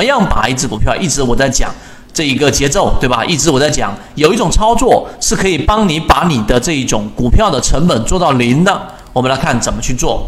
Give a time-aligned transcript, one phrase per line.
[0.00, 1.70] 怎么样把一只股票，一直我在讲
[2.10, 3.22] 这一个节奏，对吧？
[3.22, 8.80] 一直我在讲有一种操作是可以帮你把你的这一种股票的成本做到零的。
[9.12, 10.26] 我们来看怎么去做，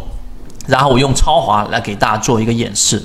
[0.66, 3.02] 然后我用超华来给大家做一个演示。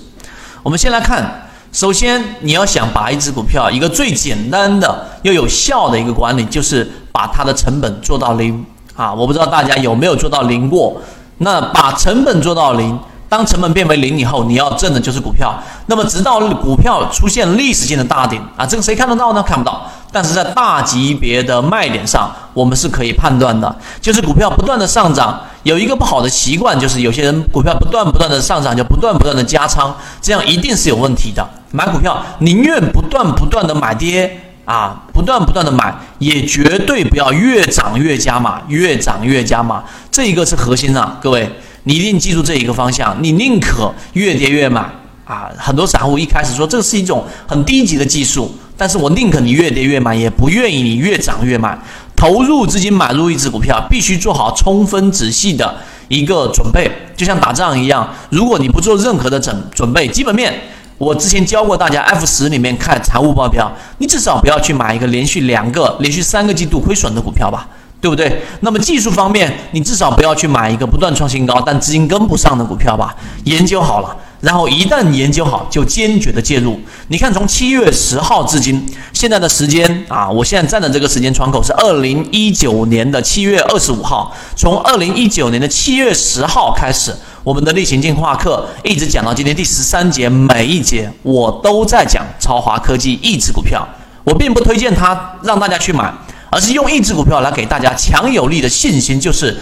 [0.62, 1.48] 我们先来看。
[1.72, 9.14] 首先，你要想把一只股票，一个最简单的又有效的一个管理，就是把它的成本做到零啊！
[9.14, 11.02] 我不知道大家有没有做到零过。
[11.38, 12.98] 那把成本做到零，
[13.30, 15.54] 当成本变为零以后，你要挣的就是股票。
[15.88, 19.44] 那么，直到股票出现历史性的大顶啊，这个谁看得到呢？
[19.44, 19.90] 看不到。
[20.10, 25.40] 但是在大级别的卖点上，我们是可以判断的，就是股票不断的上涨。
[25.64, 31.46] 有一个不好的习惯，就是有些人股票不断不断的上涨，就不断不断的加仓，这样一定是有问题的。
[31.72, 41.52] 买股票宁愿不断不断的买跌啊，不断不断的买，也绝对不要越涨越加码，越涨越加码，这一个是核心啊，各位，
[41.88, 44.82] 你一定记住这一个方向，你宁可越跌越买
[45.24, 45.50] 啊。
[45.58, 51.80] 很多散户一开始说这是一种很低级的技术，但是我宁可你越跌越买，也不愿意你越涨越买。
[52.14, 55.78] 投入资金买入一只股票，必须做好充分仔细的
[56.10, 60.54] 一个准备，就像打仗一样，如果你不做任何的准准备，基本面。
[60.98, 67.68] 我之前教过大家，F 十里面看财务报表，你至少不要去买一个连续两个、连续三个季度亏损的股票吧，
[68.00, 68.42] 对不对？
[68.62, 73.16] 那么技术方面，你至少不要去买一个不断创新高但资金跟不上的股票吧。
[73.46, 76.80] 研究好了，然后一旦研究好，就坚决的介入。
[77.08, 87.16] 你看，从七月十号至今，现在的时间啊，我现在站的这个时间窗口是二零一九年的七月二十五号，从二零一九年的七月十号开始。
[87.44, 93.88] 我们的例行进化课一直讲到今天第十三节，每一节我都在讲超华科技一只股票，
[94.26, 96.14] 我并不推荐它让大家去买，
[96.50, 99.58] 而是用一只股票来给大家强有力的信心，就是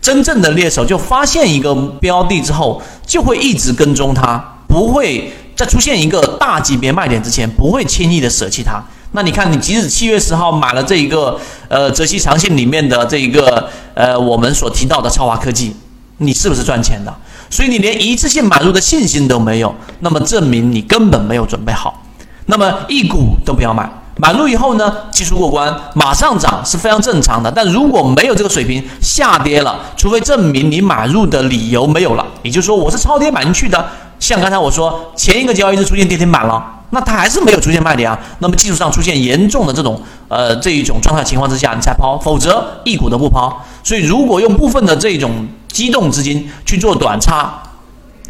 [0.00, 8.82] 真正的猎手就发现一个标的之后，就会一直跟踪它，不会在出现一个大级别卖点之前，不会轻易的舍弃它。
[9.12, 15.74] 那你看，你即使七月十号买了这一个呃泽熙长信里面的这一个呃我们所提到的超华科技，
[16.18, 17.14] 你是不是赚钱的？
[17.48, 22.02] 所以你连一次性买入的信心都没有，那么证明你根本没有准备好。
[22.46, 23.88] 那么一股都不要买，
[24.18, 27.52] 买入以后呢，技术过关，马上涨是非常正常的。
[27.54, 33.86] 但如果没有这个水平，下跌了，除非证明你买入的理由没有了，也就是说我是超跌买进去的。
[34.18, 38.18] 像刚才我说，前一个交易日出现跌停板了， 那它还是没有出现卖点啊。
[38.38, 43.62] 那么技术上出现严重的这种呃这一种状态情况之下，你才抛，否则一股都不抛。
[43.84, 45.46] 所以如果用部分的这种。
[45.76, 47.52] 机动资金去做短差，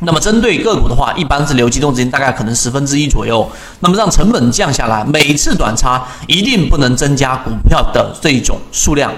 [0.01, 9.11] 那么针对个股的话，一般是留机动资金大概可能十分之一左右，那么让成本降下来，每次短差一定不能增加股票的这种数量，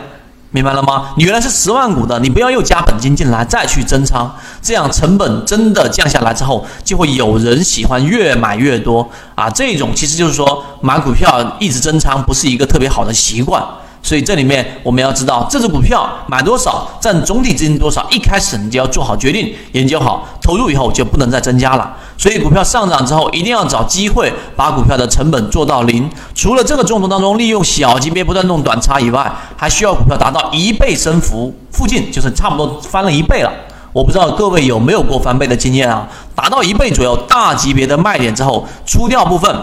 [0.52, 1.14] 明白了吗？
[1.16, 9.50] 你原来是十万股的，你不要又加本金进来再去增仓，这样成本真的降下来之后，就会有人喜欢越买越多啊！
[9.50, 13.60] 这种其实就是说买股票一直增仓不是一个特别好的习惯。
[14.08, 21.94] 所以这里面我们要知道，这只股票买多少占总体资金多少，一开始你就要做好决定，研究好，投入以后就不能再增加了。
[22.16, 26.10] 所以股票上涨之后，一定要找机会把股票的成本做到零。
[26.34, 33.52] 除了这个中途当中利用小级别不断弄短差以外，还需要股票达到一倍升幅附近，就是差不多翻了一倍了。
[33.92, 36.08] 我不知道各位有没有过翻倍的经验啊？
[36.34, 39.54] 达到一倍左右大级别的卖点之后，出掉部分。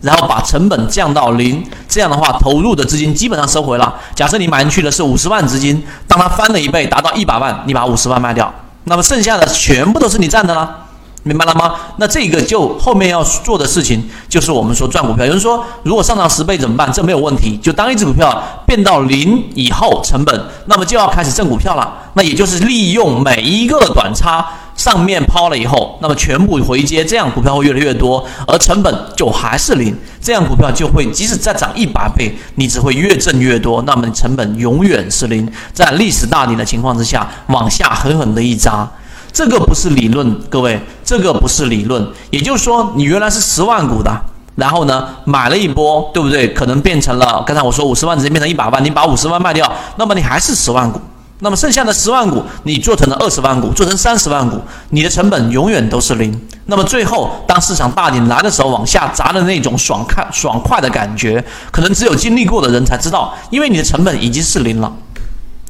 [0.00, 3.94] 然后把成本降到零，这样的话投入的资金基本上收回了。
[4.14, 8.50] 假设你买进去的是五十万资金，当它翻了一倍达到一百万，你把五十万卖掉，
[8.84, 10.74] 那么剩下的全部都是你赚的了，
[11.22, 11.74] 明白了吗？
[11.98, 15.26] 那这个就后面要做的事情就是我们说赚股票。
[15.26, 16.90] 有人说如果上涨十倍怎么办？
[16.90, 21.92] 这没有问题，就当一只股票变到零以后成本，那么就要开始挣股票了。
[22.14, 24.46] 那也就是利用每一个短差。
[24.80, 35.46] 上面抛了以后，那么全部回接，这样股票会越来越多，而成本就还是零，这样股票就会即使再涨一百倍，你只会越挣越多，那么你成本永远是零。
[35.74, 38.88] 在历史大底的情况之下，往下狠狠的一扎，
[39.30, 42.02] 这个不是理论，各位，这个不是理论。
[42.30, 44.10] 也就是说，你原来是十万股的，
[44.54, 46.48] 然后呢买了一波，对不对？
[46.54, 50.98] 可能变成了刚才我说五十万直接变成一百万，你把五十万卖掉，那么你还是十万股。
[51.40, 54.60] 那么剩下的十万股，你做成了二十万股，做成三十万股，
[54.90, 56.38] 你的成本永远都是零。
[56.66, 61.42] 那么最后，当市场大顶来的时候，往下砸的那种爽快、爽快的感觉，
[61.72, 64.92] 可能只有经历过的人才知道，因为你的成本已经是零了。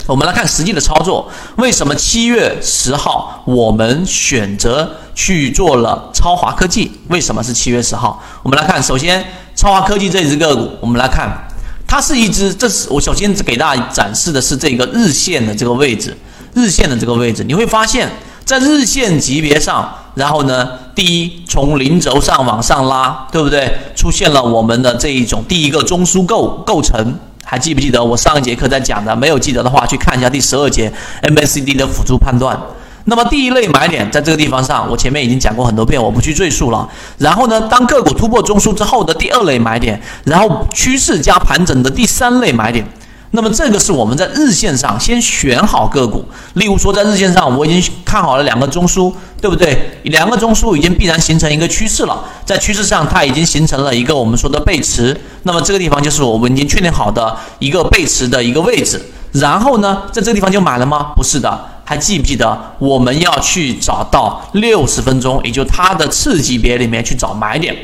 [0.06, 6.90] 我们来看实际的操作，为什么七月十号我们选择去做了超华科技？
[7.08, 8.20] 为什么是七月十号？
[8.42, 9.24] 我们来看，首先
[9.54, 11.46] 超华科技这只个股，我们来看。
[11.90, 16.16] 它是一只，这是我首先给大家展示的是这个日线的这个位置，
[16.54, 18.08] 日线的这个位置，你会发现
[18.44, 23.76] 在日线级别上，然后呢，第一从零轴上往上拉，对不对？
[23.96, 27.12] 出现了我们的这一种第一个中枢构构成，
[27.44, 29.16] 还记不记得我上一节课在讲的？
[29.16, 30.92] 没有记得的话，去看一下第十二节
[31.22, 32.56] MACD 的辅助判断。
[33.04, 36.88] 那么第一类买点在这个地方上，我前面已经讲过很多遍，我不去赘述了。
[37.18, 42.86] 然后呢，当个股突破中枢之后的第二类买点，然后趋势加盘整的第三类买点。
[43.32, 46.24] 那么这个是我们在日线上先选好个股，
[46.54, 50.00] 例如说在日线上我已经看好了两个中枢，对不对？
[50.02, 59.00] 两个中枢已经必然形成一个趋势了，在趋势上它已经形成了一个我们说的背驰，那么这个地方就是我们已经确定好的一个背驰的一个位置。
[59.30, 61.12] 然后呢，在这个地方就买了吗？
[61.14, 67.74] 不是的，还记不记得我们要去找到六十分钟，也就它的次级别里面去找买点。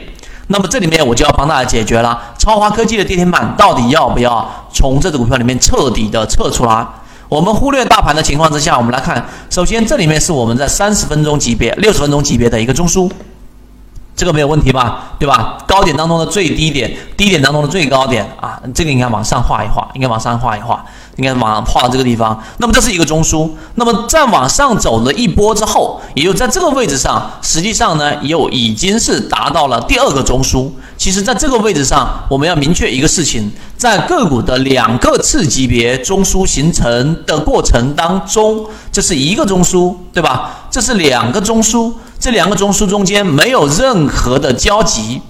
[0.47, 6.87] 那么这里面我就要帮大家解决了，超华科技的跌停板到底要不要从这只股票里面彻底的撤出来？
[7.29, 13.11] 我们忽略大盘的情况之下，我们来看，首先这里面是我们在三十分钟级别、六十分钟级别的一个中枢，
[14.15, 15.17] 这个没有问题吧？
[15.19, 15.59] 对吧？
[15.67, 20.85] 高点当中的最低点，低点当中的最高点啊，这个应该往上画一画，应该往上画一画。
[21.17, 23.51] 应该往画到这个地方，那么这是一个中枢。
[23.77, 30.71] 那么再往上走了一波之后，也就在这个位置上，实际上呢，又已经是达到了第二个中枢。
[30.97, 40.67] 其实，在这个位置上，我们要明确一个事情：在个股的两个次级别中枢形成的过程当中，这是一个中枢，对吧？
[40.71, 45.21] 这是两个中枢，这两个中枢中间没有任何的交集。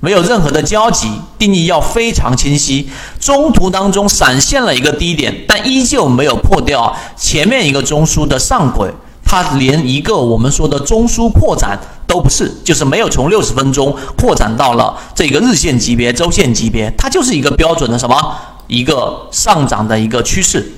[0.00, 2.88] 没有任何的交集，定义要非常清晰。
[3.18, 8.92] 中途当中闪现了一个低点，但依旧没有破掉前面一个中枢的上轨，
[9.24, 20.72] 它连一个我们说的中枢扩展都不是，就是没有从六十分钟扩展到了这个日线级别、周线级别，它就是一个标准的什么一个上涨的一个趋势。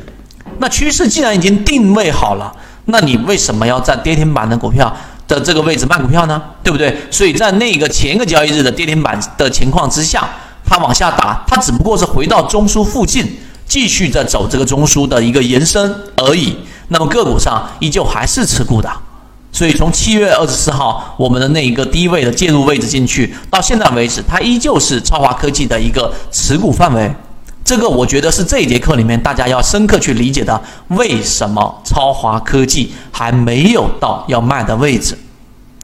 [0.58, 2.52] 那趋势既然已经定位好了，
[2.86, 4.96] 那你为什么要在跌停板的股票？
[5.28, 6.96] 的这个位置卖股票呢，对不对？
[7.10, 10.28] 所以在那个前一个交易日的跌停板的情况之下，
[10.64, 16.56] 它往下打，它只不过是回到中枢附近，继续在走这个中枢的一个延伸而已。
[16.88, 18.90] 那么个股上依旧还是持股的，
[19.52, 27.14] 所以从七月二十四号我们的那一个低位的介入位置进去，到现在为止，它依旧是超华科技的一个持股范围。
[27.68, 35.18] 这个我觉得是这一节课里面大家要深刻去理解的，为什么超华科技还没有到要卖的位置，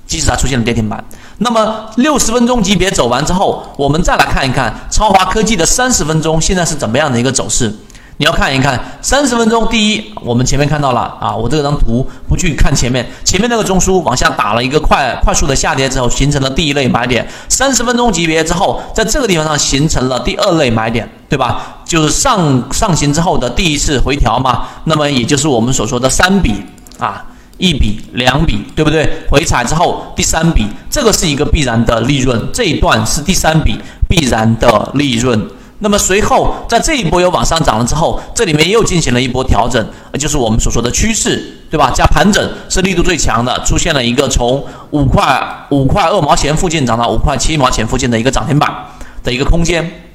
[0.06, 1.04] 即使它出现了跌停板。
[1.36, 7.70] 那么六十分钟级别走完之后，我们再来看一看超华科技的三十分钟现在是怎么样的一个走势。
[8.16, 17.26] 你要看一看三十分钟，第一，我们前面看到了啊，我这张图不去看前面，前面那个中枢往下打了一个快快速的下跌之后，形成了第一类买点。
[17.48, 21.78] 三十分钟级别之后，在这个地方上形成了第二类买点，对吧？
[21.84, 24.68] 就是上上行之后的第一次回调嘛。
[24.84, 26.54] 那么也就是我们所说的三笔
[27.00, 27.24] 啊，
[27.58, 29.24] 一笔两笔，对不对？
[29.28, 33.76] 回踩之后第三笔，这个是一个必然的利润，这一段是第三笔
[34.08, 35.44] 必然的利润。
[35.84, 39.86] 那么随后，在这一波又往上涨了之后，这里面又进行了一波调整，
[40.18, 41.92] 就是我们所说的趋势，对吧？
[41.94, 48.74] 加盘整是力度最强的，出现了一个从五块五块二毛钱附近涨到五块七毛钱附近的一个涨停板
[49.22, 50.08] 的一个空间。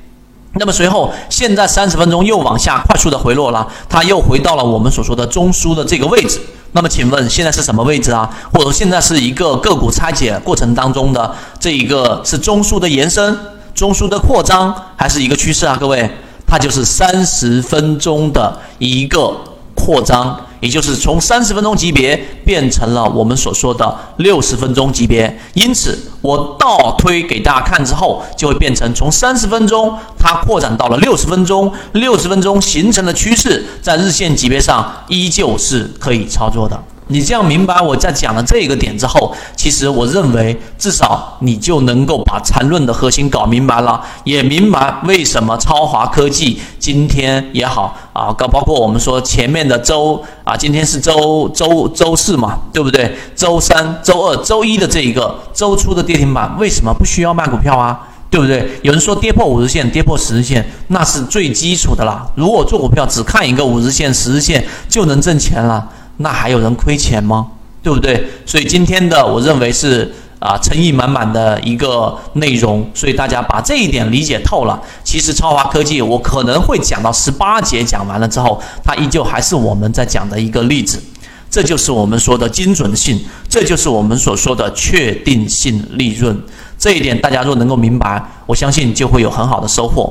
[0.54, 6.39] 那么随后，现在三十分钟又往下快速的回落了，它又回到了我们所说的中枢的这个位置。
[6.72, 8.27] 那么请问现在是什么位置啊？
[8.51, 13.38] 或者现在是一个个股拆解过程当中的这一个是中枢的延伸？
[13.79, 16.12] 中枢的扩张还是一个趋势啊，各位，
[16.45, 19.33] 它就是三十分钟的一个
[19.74, 25.33] 扩张，也就是从三十分钟级别变成了我们所说的六十分钟级别。
[25.53, 36.77] 因此，我倒推给大家看之后，就会变成从三十分钟它扩展到了六十分钟，六十分钟形成的趋势，在日线级别上依旧是可以操作的。
[37.12, 53.18] 你这样明白我在讲了这个点之后，其实我认为至少你就能够把缠论的核心搞明白了，也明白为什么超华科技今天也好啊，包包括我们说前面的周啊，今天是周周周四嘛，对不对？
[53.36, 58.08] 周三、周二、周一的这一个周初的跌停板，为什么不需要卖股票啊？
[58.30, 58.80] 对不对？
[58.84, 62.24] 有人说跌破五日线、跌破十日线，那是最基础的啦。
[62.36, 65.84] 如果做股票只看一个五日线、十日线就能挣钱了。
[66.21, 67.47] 那还有人亏钱吗？
[67.81, 68.23] 对不对？
[68.45, 74.79] 所以今天的我认为是啊诚意满满的一个内容，所以大家把这一点理解透了。
[75.03, 81.01] 其实超华科技我可能会讲到十八节讲完了之后，它依旧还是我们在讲的一个例子。
[81.49, 86.39] 这就是我们说的精准性，这就是我们所说的确定性利润。
[86.77, 90.07] 这一点大家若能够明白，我相信就会有很好的收获。